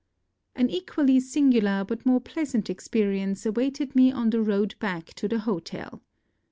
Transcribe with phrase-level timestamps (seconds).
[0.55, 5.27] An equally singular but more pleasant ex perience awaited me on the road back to
[5.27, 6.01] the hotel.